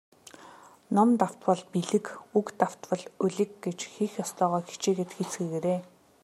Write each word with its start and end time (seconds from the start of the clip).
Ном 0.95 1.09
давтвал 1.19 1.61
билиг, 1.73 2.05
үг 2.37 2.47
давтвал 2.59 3.03
улиг 3.23 3.51
гэж 3.65 3.79
хийх 3.93 4.13
ёстойгоо 4.23 4.61
хичээгээд 4.69 5.11
хийцгээгээрэй. 5.17 5.79